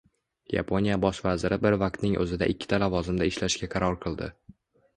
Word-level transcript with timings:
Yaponiya 0.53 0.95
bosh 1.03 1.19
vaziri 1.25 1.59
bir 1.67 1.77
vaqtning 1.85 2.17
o‘zida 2.25 2.49
ikkita 2.55 2.81
lavozimda 2.87 3.31
ishlashga 3.35 3.73
qaror 3.77 4.03
qildi 4.07 4.35